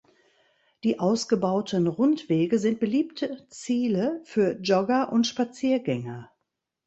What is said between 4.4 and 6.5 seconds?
Jogger und Spaziergänger.